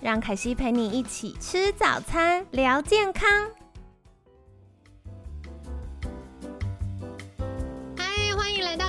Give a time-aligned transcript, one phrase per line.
[0.00, 3.28] 让凯西陪你一起吃早餐，聊健康。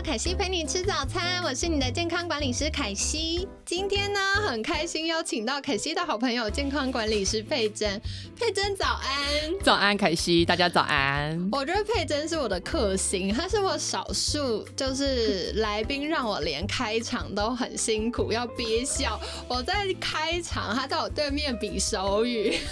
[0.10, 3.48] 凯西陪你吃早餐，我是你的健康管理师凯西。
[3.64, 8.02] 今天呢，很开心邀请到凯西的好朋友健康管理师佩珍。
[8.36, 11.48] 佩珍早安，早安，凯西，大家早安。
[11.52, 19.22] 我觉得佩珍是我的克星，她是我少数就是来宾让我连开场都很辛苦要憋笑。
[19.48, 22.58] 我在开场，她在我对面比手语。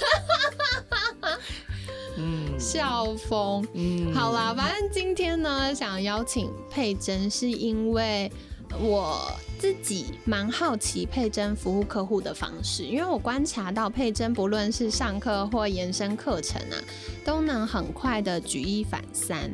[2.58, 3.66] 嗯，笑疯。
[3.74, 8.32] 嗯，好啦，反正今天呢，想邀请佩珍，是因为
[8.80, 16.76] 我自己蛮好奇佩珍服务客户的方式，因为我观察到佩珍不论是上课或延伸课程啊，
[17.24, 19.52] 都能很快的举一反三。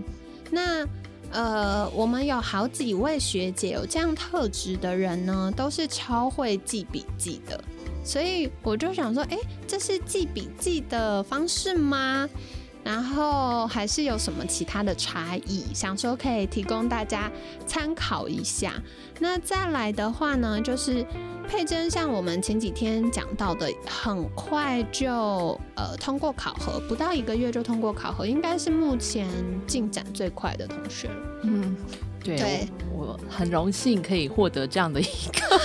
[0.49, 0.87] 那
[1.31, 7.61] 呃，我们有好几位学姐有这样特质的人呢，都是超会记笔记的。
[8.05, 12.29] 所以我就想说，哎，这是记笔记的方式吗？
[12.83, 15.65] 然后还是有什么其他的差异？
[15.73, 17.31] 想说可以提供大家
[17.65, 18.73] 参考一下。
[19.19, 21.05] 那再来的话呢，就是
[21.47, 29.29] 佩珍，像我们前几天讲到的，很快就呃通过考核，不到一个月就通过考核，应该是目前
[29.65, 31.15] 进展最快的同学了。
[31.43, 31.75] 嗯，
[32.23, 35.59] 对，我很荣幸可以获得这样的一个。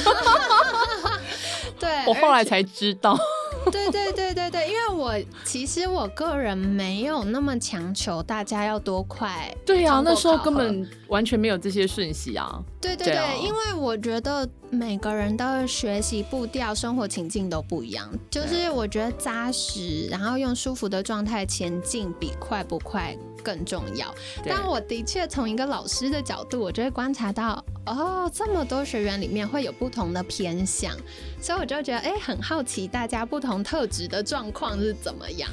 [1.80, 3.18] 对， 我后来才知道。
[3.70, 5.14] 对对对对对，因为我
[5.44, 9.54] 其实我个人没有那么强求大家要多快。
[9.66, 12.62] 对呀，那时候根本完全没有这些讯息啊。
[12.80, 23.16] 对对对，因为我觉得每个人的学习步调、生活情境都不一样，就是我觉得扎实，然后用舒服的状态前进，比快不快。
[23.40, 24.12] 更重要，
[24.44, 30.92] 但我的确从一个老师的角度，我就会观察到，哦，这么多学员里面会有不同的偏向，
[31.40, 35.50] 所以我就觉得，哎，很好奇大家不同特质的状况是怎么样。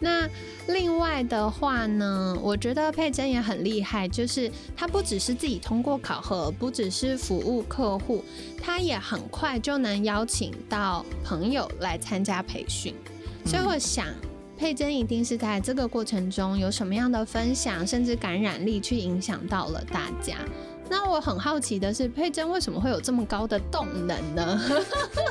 [0.00, 0.28] 那
[0.68, 8.24] 另外的话呢，我觉得佩珍也很厉害，就是她不只是自己通过考核，不只是服务客户，
[8.60, 12.94] 她也很快就能邀请到朋友来参加培训，
[13.44, 14.06] 所以我想。
[14.56, 20.36] 佩珍一定是在这个过程中有什么样的分享，甚至感染力去影响到了大家。
[20.88, 24.60] 那我很好奇的是，佩珍为什么会有这么高的动能呢？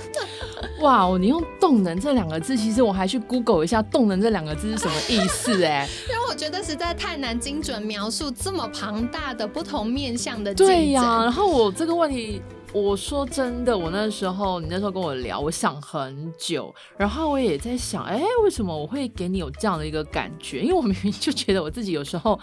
[0.81, 10.53] 哇哦，你用“动能”这两个字，其实我还去 Google 一下“动能”这两个字是什么意思哎， 因为我觉得实在太难精准描述这么庞大的不同面向的。
[10.53, 12.41] 对呀，然后我这个问题。
[12.75, 20.59] 我说真的，我那时候你那时候跟我聊，我想很久，然后我也在想，哎，为什么我会给你有这样的一个感觉？
[20.59, 22.39] 因为我明明就觉得我自己有时候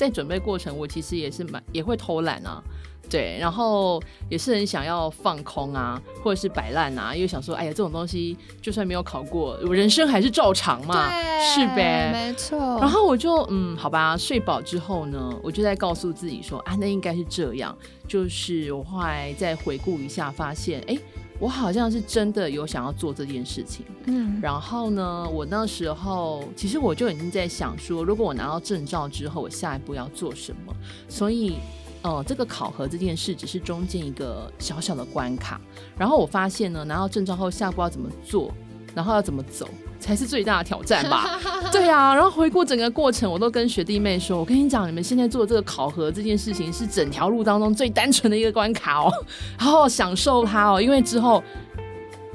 [0.00, 2.62] 在准备过程，我其实也是蛮也会偷懒啊。
[3.10, 4.00] 对，然后
[4.30, 11.10] 也是很想要放空啊，或者是摆烂啊，因为想说，哎呀，这种东西就算没有考过，我人生还是照常嘛，
[11.42, 12.10] 是呗？
[12.12, 12.56] 没错。
[12.80, 17.76] 然后我就嗯，好吧，睡饱之后呢，我就在告诉自己说，啊，那应该是这样。
[18.08, 20.96] 就是我后来再回顾一下，发现，哎，
[21.40, 23.84] 我好像是真的有想要做这件事情。
[24.04, 24.38] 嗯。
[24.40, 30.72] 然后呢，我那时候其实我就已经在想说，如果我拿到证照之后，我下一步要做什么？
[31.08, 31.56] 所以。
[32.02, 35.60] 呃，这个考核这件事只是中间一个小小的关卡，
[35.98, 38.50] 然后我发现呢，拿到证照后下一步要怎么做，
[38.94, 39.68] 然后要怎么走，
[40.00, 41.38] 才是最大的挑战吧？
[41.70, 49.12] 对啊，然后回顾整个过程，我都跟学弟妹说，我跟你讲，你们现在做这个考核这件事情是整条路当中最单纯的一个关卡哦，
[49.56, 51.40] 好好享受它哦，因为之后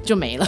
[0.02, 0.46] 就没了。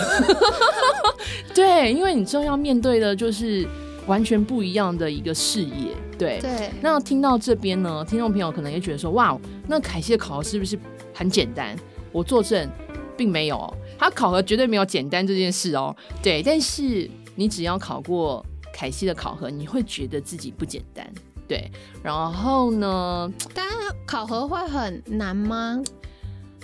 [1.55, 3.67] 对，因为你之后要面对的就是
[4.06, 5.94] 完全不一样的一个视野。
[6.17, 9.37] 对对，那听到这边呢，听众朋友可能也觉得说，哇，
[9.67, 10.79] 那凯西的考核是不是
[11.12, 11.76] 很简单？
[12.11, 12.69] 我作证，
[13.17, 15.95] 并没有，他考核绝对没有简单这件事哦。
[16.23, 21.06] 对，但是你只要考过凯西的考核，你会觉得自己不简单。
[21.47, 21.71] 对，
[22.03, 23.33] 然后呢？
[23.53, 23.67] 但
[24.06, 25.83] 考核会很难吗？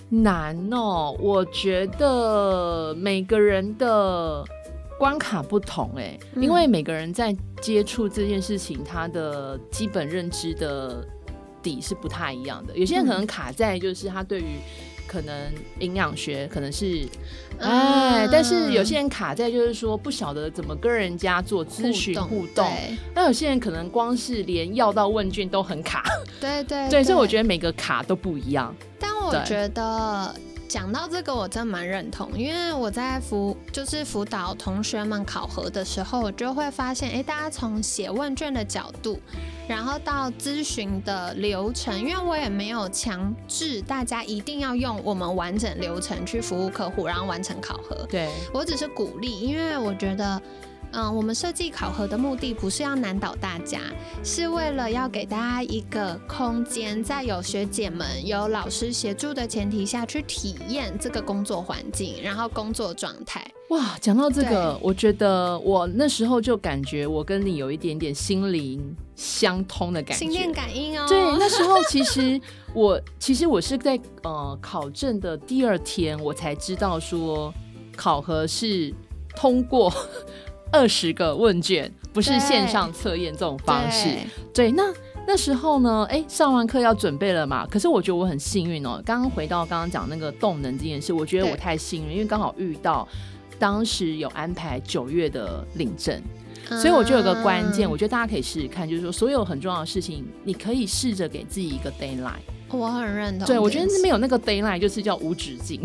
[0.08, 4.44] 难哦，我觉得每个人的。
[4.96, 11.04] 关卡不同哎，因为每个人在接触这件事情，他的基本认知的
[11.60, 12.78] 底是不太一样的。
[12.78, 14.60] 有些人可能卡在就是他对于
[15.06, 17.06] 可能营养学，可能是
[17.58, 22.70] 哎，但是有些人卡在就是说不晓得怎么跟人家做咨询互动，
[23.14, 26.02] 那有些人可能光是连要到问卷都很卡，
[26.40, 28.74] 对对 对，所以我觉得每个卡都不一样。
[28.98, 30.34] 但我觉得。
[30.74, 39.20] 讲到这个，我真的蛮认同，因为我在辅就是辅导同学们考核的时候，我就会发现，哎，大家从写问卷的角度，
[39.68, 48.04] 然后到咨询的流程，因为我也没有强制大家一定要用我们完整流程去服务客户，然后完成考核。
[48.10, 50.42] 对我只是鼓励，因为我觉得。
[50.96, 53.80] 嗯，我们设计考核的目的不是要难倒大家，
[54.22, 63.44] 是为了要给大家一个空间，在有学姐们、有老师协助的前提下去体验这个工作环境，然后工作状态。
[63.70, 71.06] 哇，讲到这个，我觉得我那时候就感觉我跟你有一点点心灵相通的感觉，心电感应哦。
[71.08, 72.40] 对，那时候其实
[72.72, 77.52] 我其实我是在呃考证的第二天，我才知道说
[77.96, 78.94] 考核是
[79.34, 79.92] 通过。
[80.74, 84.08] 二十个问卷不是线上测验这种方式，
[84.52, 84.92] 对，那
[85.24, 87.64] 那时候呢，哎，上完课要准备了嘛？
[87.70, 89.00] 可是我觉得我很幸运哦。
[89.06, 93.06] 刚刚回到刚刚讲那个动能这件事，我觉得我太幸运，因为刚好遇到
[93.56, 96.20] 当时有安排九月的领证，
[96.80, 102.42] 所以我就有个关键，我觉得大家可以试试看，就是说所有很重要的事情，你可以试着给自己一个 d a y l i n e
[102.74, 103.46] 我很认同。
[103.46, 105.80] 对，我觉得那边有那个 d a y l i n e 就是叫无止境，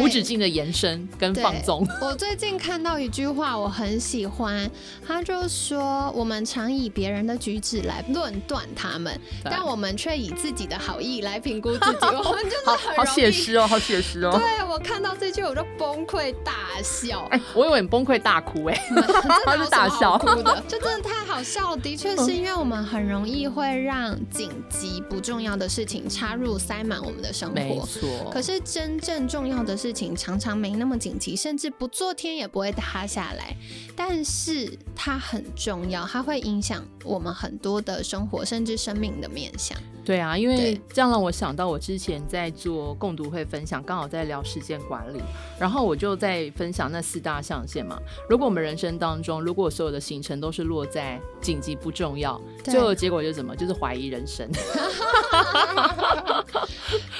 [0.00, 1.86] 无止境的延伸跟放纵。
[2.00, 4.70] 我最近看到一句话，我很喜欢，
[5.06, 9.12] 他就说：“我们常以别人的举止来论断他们，
[9.44, 12.06] 但我们却以自己的好意来评估自己。
[12.06, 14.32] ”我们就是很好写实哦，好写实哦。
[14.32, 16.52] 对我看到这句，我就崩溃大
[16.82, 17.26] 笑。
[17.30, 18.74] 哎，我以为你崩溃大哭哎
[19.44, 21.76] 他是大笑哭的，就真的太好笑了。
[21.76, 26.08] 的确是因为我们很容易会让紧急不重要的事情。
[26.22, 28.30] 插入塞满我们的生活，没错。
[28.30, 33.56] 可是真正重要的事情常常没那么紧急，甚至不做天也不会塌下来。
[33.94, 39.76] 但是它很重要，它会影响我们很多的生活，甚至生命的面向。
[40.04, 45.20] 对啊，因为这样让我想到我之前在做共读会分享，刚好在聊时间管理，
[45.60, 47.96] 然后我就在分享那四大象限嘛。
[48.28, 53.54] 如果我们人生当中，如果所有的行程都是落在紧急不重要，最后结果就是什么？
[53.54, 54.50] 就是怀疑人生。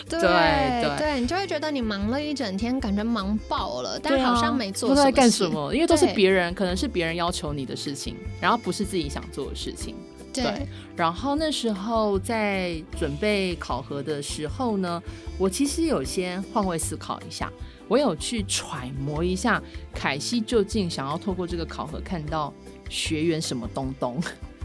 [0.09, 9.95] 对对对，你就会觉得你忙了一整天，感觉忙爆了，但好像没做，在干什么，因为都是别人，可能是别人要求你的事情，然后不是自己想做的事情。
[10.33, 10.67] 对，
[10.97, 15.03] 然后那时候在准备考核的时候呢，
[15.37, 17.53] 我其实有先换位思考一下，
[17.87, 22.51] 我有去揣摩一下凯西究竟想要透过这个考核看到
[22.89, 24.19] 学员什么东东。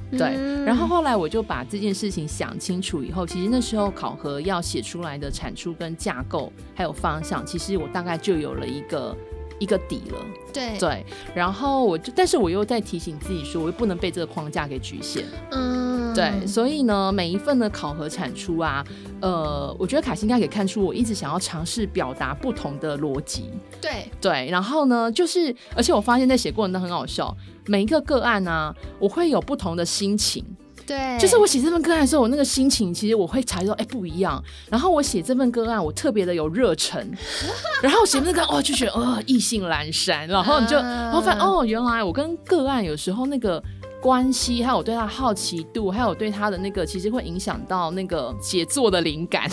[0.10, 9.14] 对，然后后来我就把这件事情想清楚以后，其实那时候考核要写出来的产出跟架构还有方向，其实我大概就有了一个
[9.60, 10.18] 一个底了。
[10.54, 11.06] 对对，
[11.36, 15.24] 然后我就，但是我又在提醒自己说，我又不能被这个框架给局限。
[15.52, 18.84] 嗯，对，所以呢，每一份的考核产出啊，
[19.22, 23.52] 呃，我觉得凯西应该可以看出，我一直想要尝试表达不同的逻辑。
[23.80, 27.36] 对对，然后呢，就是而且我发现，在写过程都很好笑。
[27.68, 30.44] 每一个个案呢，我会有不同的心情。
[30.88, 34.42] 对，就是我写这份个案的时候，我那个心情其实我会察觉到，哎，不一样。
[34.70, 37.06] 然后我写这份个案，我特别的有热忱。
[37.84, 40.26] 然后写那个哦，就觉得哦，意兴阑珊。
[40.30, 43.62] 然后你就，然后发现哦，原来我跟个案有时候那个
[44.02, 49.52] 关系，还有我对他好奇度，还有我对他的那个，其实会影响到那个写作的灵感。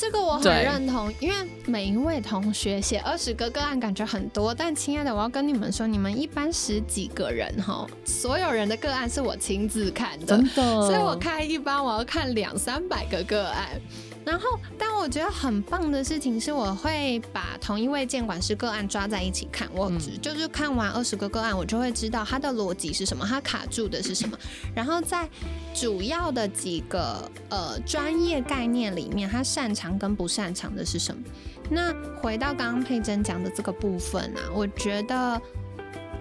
[0.00, 1.34] 这个我很认同，因为
[1.66, 13.78] 每一位同学写二十个个案感觉很多，但亲爱的，我要跟你们说，你们一般十几个人哈，所有人的个案是我亲自看的，真的，所以我看一般我要看两三百个个案。
[14.24, 19.68] 然后，但我觉得很棒的事情是，我会把同一位监管师个案抓在一起看。
[19.74, 24.38] 我就是看完二十个个案，我就会知道他的逻辑是什么，他卡住的是什么。
[24.76, 25.28] 然后在
[25.74, 31.22] 主要的几个呃专业概念里面，他擅长跟不擅长的是什么？
[31.70, 35.40] 那回到刚刚佩珍讲的这个部分啊，我觉得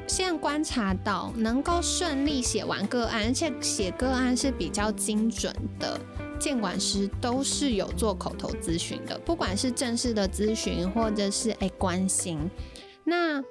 [0.08, 6.00] 现在观察到能够顺利写完个案，而且写个案是比较精准的。
[6.40, 12.50] 监管师都是有做口头咨询的，不管是正式的咨询，或者是诶关心。
[13.04, 13.44] 那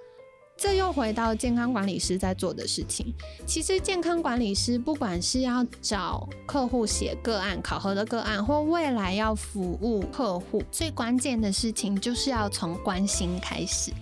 [0.57, 3.15] 这又回到健康管理师在做的事情。
[3.47, 13.93] 其实健康管理师不管是要找客户写个案、考核的个案，或未来要服务客户，最关键的事情就是要从关心开始。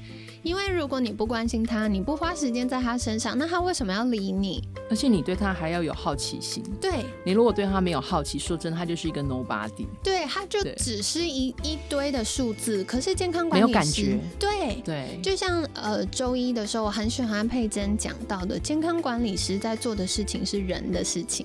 [0.46, 4.62] 因为如果你不关心他，你不花时间在他身上，那他为什么要理你？
[4.88, 6.62] 而且你对他还要有好奇心。
[6.80, 9.88] 对你如果对他没有好奇，说真的，他就是一个 nobody。
[10.04, 12.84] 对，他就只是一一堆的数字。
[12.84, 14.80] 可是健康管理没有感觉对。
[14.84, 21.44] 对，就像呃周一的时候，我很喜欢佩珍讲到的，健康管理师在做的事情是人的事情，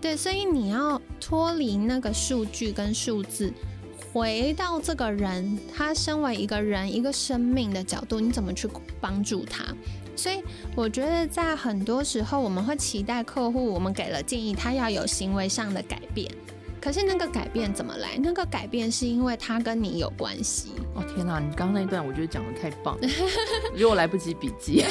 [0.00, 3.52] 对，所以你要脱离那个数据跟数字，
[4.18, 8.68] 回到这个人，他身为一个人一个生命的角度，你怎么去
[9.00, 9.64] 帮助他？
[10.16, 10.42] 所以
[10.74, 16.28] 我觉得在很多时候，我们会期待客户，我们给了建议，他要有行为上的改变。
[16.80, 18.18] 可是那个改变怎么来？
[18.22, 20.70] 那个改变是因为他跟你有关系。
[20.94, 23.08] 哦天哪，你刚刚那一段我觉得讲的太棒了，
[23.72, 24.84] 我觉得我来不及笔记，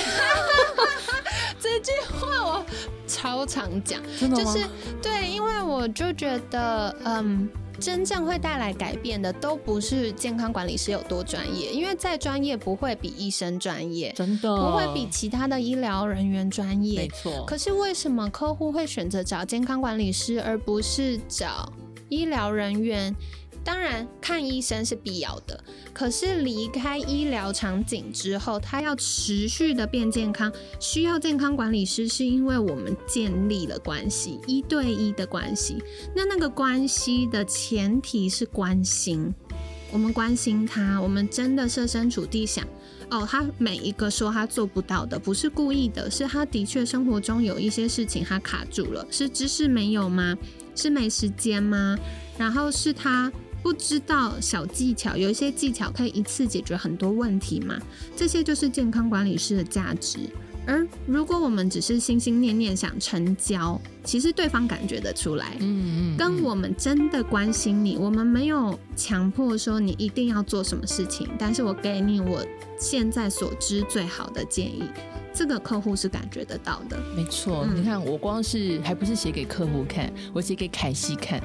[1.59, 2.65] 这句话我
[3.07, 4.53] 超常讲，真的吗？
[4.53, 4.67] 就是
[5.01, 17.09] 对，因为我就觉得，嗯，真正会带来改变的都不是健康管理师有多专业，因为再专业不会比医生专业，真的不会比其他的医疗人员专业没业。
[17.09, 21.71] 错，可是为什么客户会选择找健康管理师，而不是找
[22.09, 23.13] 医疗人员？
[23.67, 25.61] 当然，看医生是必要的，
[25.93, 35.83] 可是离开医疗场景之后，他要持续的变健康，需要健康管理师，是因为我们建立了关系，一对一的关系。
[36.15, 39.35] 那那个关系的前提是关心，
[39.91, 42.65] 我们关心他，我们真的设身处地想。
[43.09, 50.37] 哦，他每一个说他做不到的，不是故意的，是他的确生活中有一些事情他卡住了，是知识没有吗？
[50.73, 51.97] 是没时间吗？
[52.37, 53.29] 然后是他
[53.67, 57.77] 不知道小技巧，有一些技巧可以一次解决很多问题嘛？
[58.15, 60.19] 这些就是健康管理师的价值。
[60.65, 72.41] 而如果我们只是心心念念想成交，其实对方感觉得出来，嗯嗯，跟我们真的关心你，我们没有强迫说你一定要做什么事情，但是我给你我
[72.79, 74.85] 现在所知最好的建议，
[75.33, 76.97] 这个客户是感觉得到的。
[77.17, 81.43] 没错，嗯你看我光是还不是写给客户看，我写给凯西看。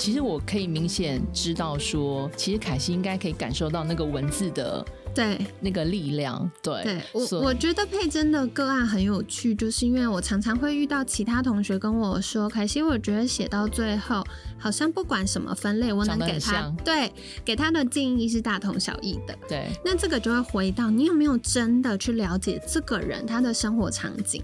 [0.00, 4.82] 其实我可以明显知道说，其实凯西应该可以感受到那个文字的
[5.14, 6.50] 对那个力量。
[6.62, 14.24] 对，对，我我觉得佩珍的个案很有趣，就是因为我常常会遇到其他同学跟我说，凯西，我觉得写到最后，
[14.58, 17.12] 好像不管什么分类，我能给他对
[17.44, 19.38] 给他的建议是大同小异的。
[19.46, 24.42] 对，那这个就会回到你有没有真的去了解这个人他的生活场景，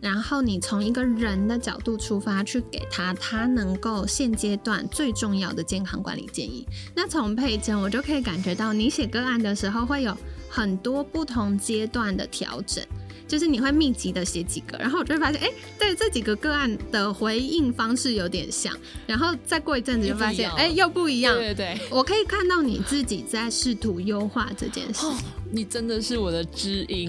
[0.00, 6.66] 然后你从一个人的角度出发去给他他能够现阶段最重要的健康管理建议。
[6.94, 10.16] 那从佩珍我就可以感觉到，你写个案的时候会有
[10.48, 12.84] 很多不同阶段的调整。
[13.28, 18.74] 就是你会密集的写几个，然后我就会发现，哎、对这几个个案的回应方式有点像，
[19.06, 21.34] 然后再过一阵子就发现，哎、又不一样。
[21.36, 21.80] 对对对。
[21.90, 25.06] 我可以看到你自己在试图优化这件事。
[25.06, 25.14] 哦，
[25.52, 27.06] 你真的是我的知音，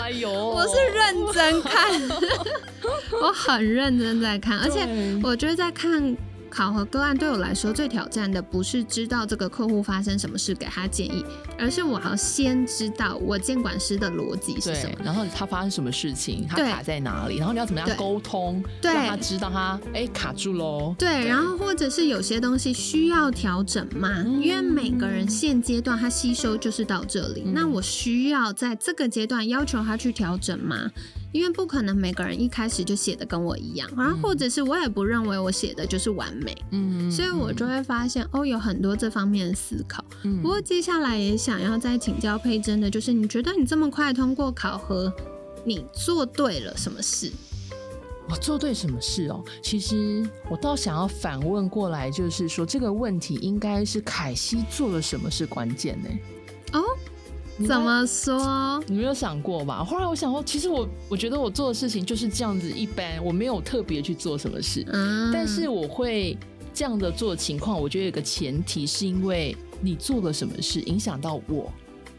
[0.00, 2.00] 哎呦， 我是认真看，
[3.22, 4.88] 我很认真在看，而且
[5.22, 6.16] 我觉得在看
[6.52, 11.24] 考核个案对我来说最挑战的不是知道这个客户发生什么事给他建议，
[11.58, 20.94] 而是我要先知道我监管师的逻辑是什么。，然后他发生什么事情，他卡在哪里，然后你要怎么样沟通，让他知道他哎卡住喽。
[20.98, 30.90] 对，然后或者是有些东西需要调整嘛，因为每个人现阶段他吸收就是到这里，嗯那我需要在这个阶段要求他去调整吗？
[31.32, 40.04] 因为不可能每个人一开始就写的跟我一样，然后或者是我也不认为我写的就是完美，嗯所以我就会发现哦，有很多这方面的思考。
[40.22, 45.12] 嗯不过接下来也想要再请教佩珍的，就是你觉得你这么快通过考核，
[45.64, 47.32] 你做对了什么事？
[48.28, 49.44] 我做对什么事哦？
[49.62, 56.08] 其实我倒想要反问过来，就是说这个问题应该是凯西做了什么是关键呢？
[57.58, 58.82] 怎么说？
[58.86, 59.84] 你没有想过吧？
[59.84, 66.36] 后来我想说，其实我我觉得我做的事情就是这样子一般，我没有特别去做什么事，嗯，但是我会
[66.74, 71.70] 这样的做情况，我觉得有个前提是因为你做了什么事影响到我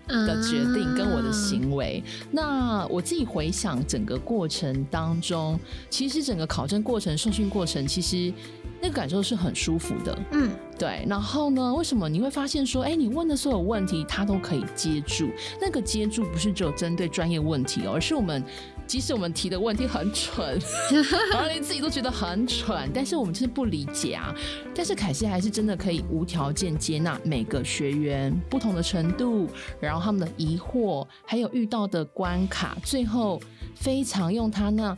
[0.07, 2.03] 的决定跟我的嗯行为。
[2.31, 8.33] 那我自己回想整个过程当中，其实整个考证过程、受训过程，其实
[8.81, 10.17] 那个感受是很舒服的。
[10.31, 11.73] 嗯，对，然后呢？
[11.73, 15.29] 为什么你会发现说，哎，你问的所有问题，他都可以接住？
[15.59, 18.43] 那个接住不是只有针对专业问题哦，而是我们
[18.85, 20.59] 即使我们提的问题很蠢，
[21.31, 24.33] 然后连自己都觉得很蠢，但是我们就是不理解啊。
[24.75, 29.47] 但是凯西还是真的可以无条件接纳每个学员不同的程度，
[29.79, 33.41] 然后他们的疑惑，还有遇到的关卡，最后
[33.75, 34.95] 非常用他那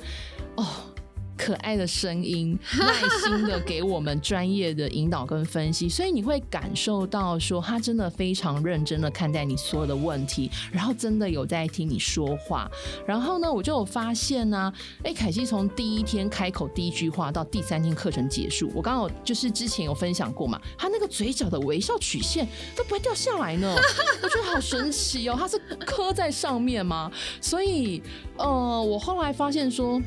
[0.55, 0.65] 哦。
[1.37, 12.69] 可爱的声音，耐心的给我们专业的引导跟分析，所以你会感受到说他真的非常认真的看待你所有的问题，然后真的有在听你说话。
[13.05, 14.71] 然后呢，我就有发现呢，
[15.03, 23.75] 哎，凯西从第一天开口第一句话到第三天课程结束，我刚好就是之前有分享过嘛，他那个嘴角的微笑曲线都不会掉下来呢，
[24.23, 27.11] 我觉得好神奇哦，他是磕在上面吗？
[27.41, 28.01] 所以，
[28.37, 30.01] 呃，我后来发现说。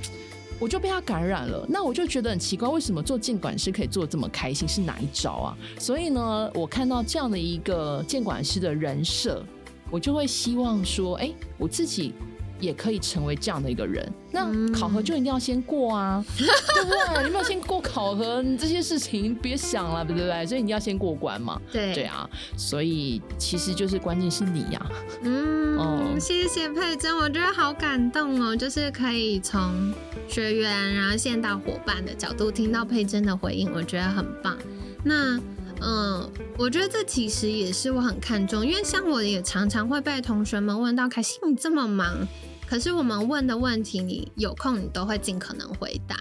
[0.58, 4.66] 我就被他感染了，那我就觉得很奇怪，为什么做监管师可以做的这么开心？
[4.68, 5.58] 是哪一招啊？
[5.78, 9.44] 所以呢，我看到这样的一个监管师的人设，
[9.90, 12.12] 我就会希望说，哎，我自己。
[12.60, 17.24] 也可以成为这样的一个人，那考核就一定要先过啊， 对不对？
[17.24, 20.46] 你没有先过考核，你这些事情别想了，对不对？
[20.46, 21.60] 所以你要先过关嘛。
[21.72, 24.86] 对对啊，所以其实就是关键是你呀。
[25.22, 29.92] 嗯，谢谢佩珍，我觉得好感动哦，就是可以从
[30.28, 34.56] 学员，然后现到伙伴的角度听到佩珍的回应，我觉得很棒。
[35.04, 35.40] 那。
[35.80, 42.26] 嗯，我觉得这其实也是我很看重，因为像我也常常会被同学们问到：“凯西，你这么忙，
[42.66, 46.16] 可是我们问的问题，你有空你都会尽可能回答。”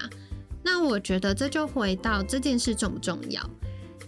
[0.63, 3.41] 那我觉得这就回到这件事重不重要。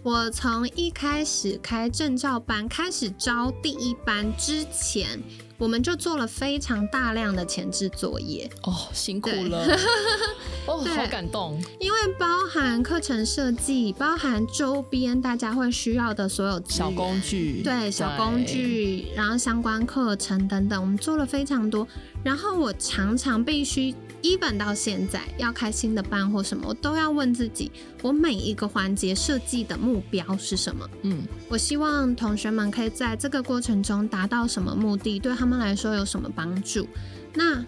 [0.02, 5.20] 我从一开始开证照班，开始招第一班之前。
[5.60, 9.66] 我们就做了非常大量的前置作业哦，辛苦了
[10.66, 11.62] 哦，好感动。
[11.78, 21.86] 因为包含课程设计，包含周边大家会需要的所有小工具，对小工具，然后相关课程等等，我们做了非常多。
[22.24, 23.94] 然后我常常必须。
[24.22, 30.86] 一本到现在要开新的班或什么，我都要问自己，我每一个环节设计的目标是什么？
[31.04, 36.86] 嗯，我希望同学们可以在这个过程中达到什么目的，对他们来说有什么帮助？
[37.34, 37.64] 那，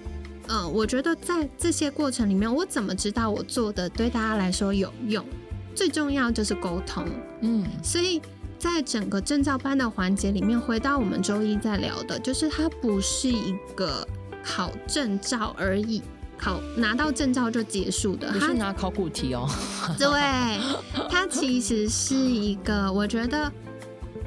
[0.48, 5.24] 呃，我觉得在这些过程里面，我怎么知道我做的对大家来说有用？
[5.74, 7.06] 最重要就是沟通。
[7.40, 8.20] 嗯，所以
[8.58, 14.06] 在整个证照班的环节里面，回到我们周一在聊的，就是它不是一个
[14.44, 16.02] 考证照而已。
[16.38, 19.48] 考拿到证照就结束的，不是拿考古题哦。
[19.96, 20.10] 对，
[21.08, 23.50] 它其实是一个我觉得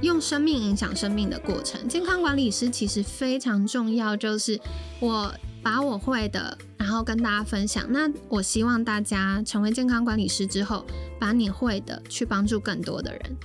[0.06, 1.88] 用生命影响生命的过程。
[1.88, 4.60] 健康管理师其实非常重要，就是
[5.00, 7.86] 我把我会的，然后跟大家分享。
[7.90, 10.86] 那我希望大家成为健康管理师之后，
[11.20, 13.36] 把你会的去帮助更多的人。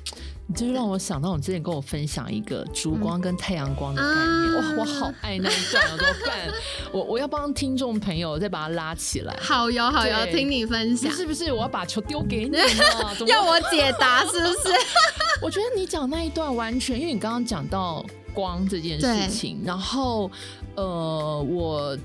[0.55, 6.53] 就让我想到你之前跟我分享一个烛光跟太阳光的概念，哇，我好爱那一段，怎么办？
[6.93, 9.37] 我我要帮听众朋友再把它拉起来。
[9.41, 11.11] 好哟好哟，听你分享。
[11.13, 12.57] 是不是我要把球丢给你？
[13.29, 14.75] 要我解答是不是？
[15.43, 20.31] 我觉得你讲那一段完全，因为你刚刚讲到光这件事情，然后
[20.75, 21.97] 呃，我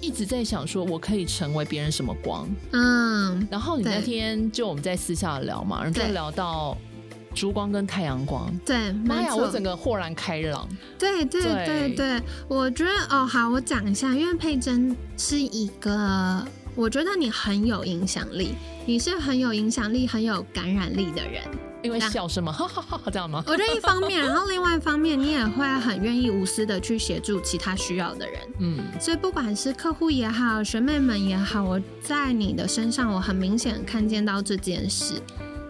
[0.00, 2.48] 一直在想说，我可以成为别人什么光？
[2.72, 6.76] 嗯，然后你那天就我们在私下聊嘛，然后就聊到。
[7.34, 10.68] 烛光跟太阳光，对，妈呀，我整个豁然开朗。
[10.98, 18.54] 对对对对，我觉得哦，好，我讲一下，因为佩珍是一个，我觉得你很有影响力，
[18.86, 21.42] 你是很有影响力、很有感染力的人。
[21.82, 22.50] 因为笑是吗？
[22.56, 23.44] 哈哈哈，这样吗？
[23.46, 28.40] 我觉得一方面， 然后另外一方面，你也会很愿意无私的去协助其他需要的人。
[28.60, 35.20] 嗯，所以不管是客户也好，学妹们也好，我在你的身上，我很明显看见到这件事。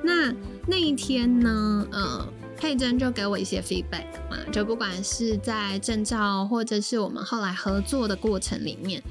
[0.05, 0.35] 那
[0.67, 9.03] 那一天呢，呃，佩珍就给我一些 feedback 嘛，就不管是在证照或者是我们后来合作的过程里面，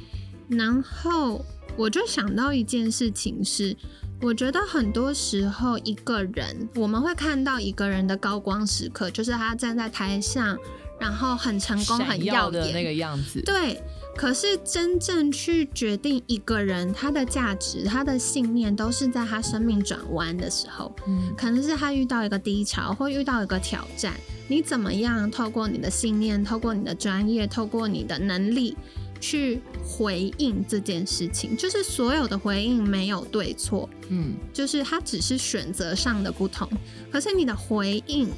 [0.47, 1.43] 然后
[1.75, 3.75] 我就想到一件事情是，
[4.21, 10.57] 我觉得很多时候一个人我们会看到一个人的高光时刻，就是他站在台上，
[10.99, 13.81] 然后很成功、很耀眼的那个样子，对。
[14.15, 20.95] 可是真正去决定一个人他的价值、他的信念，都是在他生命转弯的时候。
[21.07, 24.13] 嗯，可能是他遇到一个低潮，或遇到一个挑战。
[24.47, 28.77] 你怎么样透过你的信念、透过你的专业、透过你的能力
[29.19, 31.57] 去回应这件事情？
[31.57, 36.69] 就是所有的回应没有对错，嗯，就是他只是选择上的不同。
[37.11, 38.29] 可是你的回应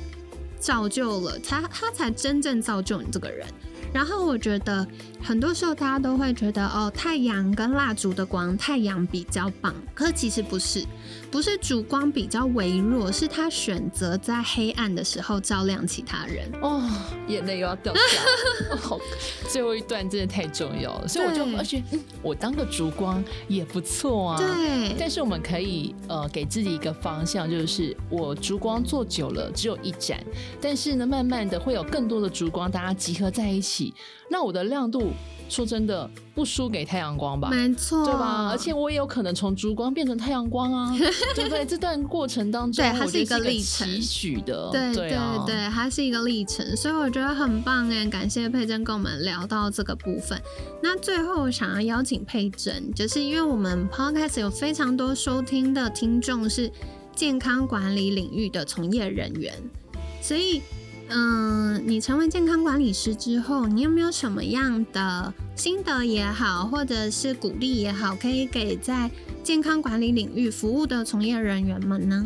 [0.60, 3.46] 造就了他，他才真正造就你这个人。
[3.96, 4.86] 然后我觉得
[5.24, 9.74] 很多时候大家都会觉得哦，太阳跟蜡烛的光，太阳比较棒。
[9.94, 10.86] 可其实不是，
[11.32, 16.52] 不是烛光比较微弱，是他选择在黑暗的时候照亮其他人。
[16.62, 16.84] 哦，
[17.30, 18.76] 眼泪又要掉下来。
[18.76, 19.00] 好，
[19.56, 24.38] 最后一段真的太重要了，所以我就而且嗯，我当个烛光也不错啊。
[24.38, 24.94] 对。
[25.00, 30.22] 但是我们可以呃给自己一个方向，就是我烛光做久了只有一盏，
[30.60, 33.94] 但是呢，慢慢的会有更多的烛光，大家集合在一起。
[34.30, 35.14] 那我的亮度
[35.48, 37.50] 说真的不输给太阳光吧？
[37.50, 38.50] 没错，对吧？
[38.52, 40.92] 而且我也有可能从烛光变成太阳光啊，
[41.36, 41.66] 对不对？
[41.66, 45.10] 这段过程当中，对，它是一个历程，期许的，对对
[45.46, 50.42] 对，它是一个历程，所以我觉得很棒哎，感谢佩珍跟我们聊到这个部分。
[50.82, 56.72] 那最后想要邀请佩珍，就是因为我们 podcast 有非常多收听的听众是
[57.16, 59.54] 健康管理领域的从业人员，
[60.22, 60.62] 所以。
[61.08, 69.10] 嗯，你成为健康管理师之后，你有没有什么样的心得也好，或者是鼓励也好，可以给在
[69.44, 72.26] 健康管理领域服务的从业人员们呢？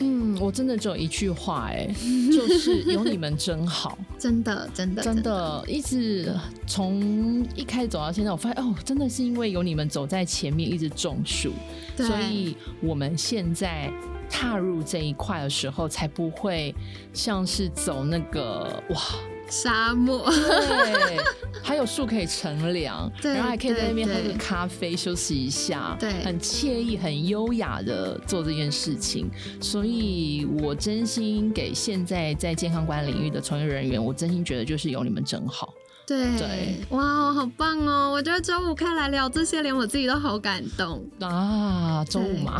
[0.00, 1.88] 嗯，我真的只有一句话，哎，
[2.30, 6.30] 就是有你们真好，真的，真的，真的，一直
[6.66, 11.52] 从一开始走到现在，我发现哦，真的是因为有你们走在前面，一直种树，
[11.96, 13.90] 所以我们现在。
[14.30, 16.74] 踏入这一块的时候，才不会
[17.12, 19.00] 像是走那个哇
[19.48, 21.16] 沙漠，对，
[21.62, 29.30] 还有树可以乘凉， 然后还可以在那边喝个咖啡休息一下，对，很惬意、很优雅的做这件事情。
[29.58, 35.72] 所以我真心给现在在健康管理领域的从业人员，我真心觉得就是有你们真好。
[36.08, 38.10] 对，哇，好棒哦！
[38.10, 42.02] 我觉得周五可以来聊这些，连我自己都好感动啊！
[42.08, 42.58] 周五嘛，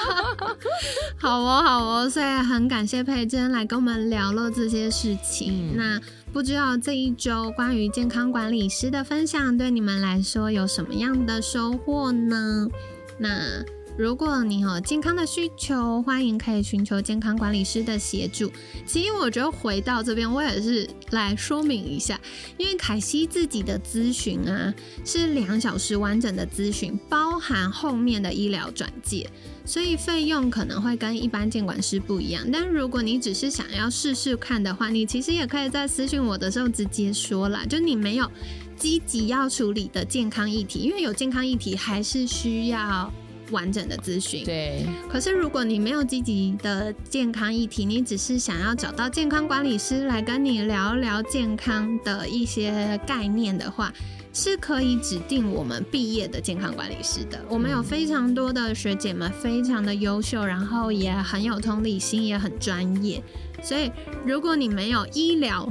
[1.18, 5.74] 好哦，好哦，所以很感谢佩珍来跟我们聊了这些事情。
[5.74, 5.98] 那
[6.30, 12.68] 不知道这一周关于健康管理师的分享，对你们来说有什么样的收获呢？
[13.16, 13.64] 那。
[13.98, 18.48] 如果你有健康的需求，欢迎可以寻求健康管理师的协助。
[18.86, 22.20] 其实我觉得回到这边，我也是来说明一下，
[22.58, 24.72] 因为凯西自己的咨询啊
[25.04, 29.28] 是两小时完整的咨询，包含后面的医疗转介，
[29.64, 32.48] 所以费用可能会跟一般监管师不一样。
[32.52, 38.30] 但如果你只是想要试试看的话，你其实也可以在私讯我的时候直接说啦，就你没有
[38.76, 43.12] 积极要处理的健康议题，因为有健康议题还是需要。
[43.50, 44.86] 完整的咨询，对。
[45.08, 53.92] 可是如果你没有积极的健康议题，你只是想要找到健康管理师来跟你聊聊健康的一些概念的话，
[54.40, 57.44] 是可以指定我们毕业的健康管理师的。
[57.48, 63.20] 我们有非常多的学姐们，非常的优秀，然后也很有同理心，也很专业。
[63.64, 63.90] 所以，
[64.24, 65.68] 如果你没有医疗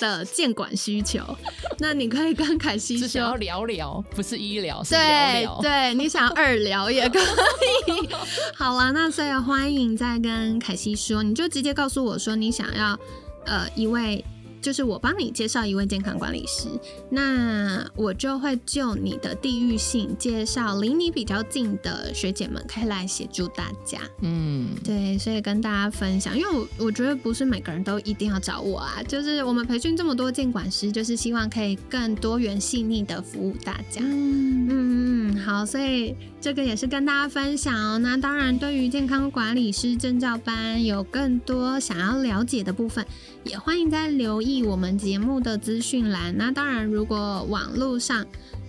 [0.00, 1.22] 的监管需求，
[1.78, 5.58] 那你可以跟凯西说，想要聊聊，不是医疗，是聊聊。
[5.62, 8.08] 对，你想二聊也可以。
[8.58, 12.98] 好了，那所以欢迎再跟凯西说，你就直接告诉我说你想要
[13.46, 14.24] 呃一位。
[14.60, 16.68] 就是我帮你介绍一位健康管理师，
[17.10, 24.00] 那我就会就你的地域性介绍离你比较近的学姐们，可以来协助大家。
[24.20, 34.00] 嗯，对，所以跟大家分享，因为我我觉得不是每个人都一定要找我啊，就是我们培训这么多监管师，就是希望可以更多元细腻的服务大家。
[34.02, 37.98] 嗯嗯，好，所以这个也是跟大家分享哦。
[37.98, 43.04] 那当然，对于健康管理师证照班有更多想要了解的部分，
[43.44, 44.62] 也欢迎在留意。
[44.62, 48.24] 我们节目的资讯栏，那当然，如果网络上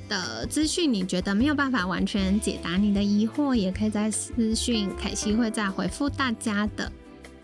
[0.10, 6.92] 的资讯你觉得没有办法完全解答你的疑惑，也可以在私讯凯西会再回复大家的。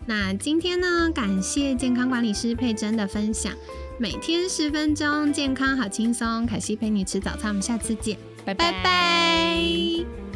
[0.04, 3.52] 那今天呢，感谢健康管理师佩珍的分享，
[3.98, 8.16] 每天十分钟，健康好轻松，凯西陪你吃早餐，我们下次见，
[8.54, 10.27] 拜拜。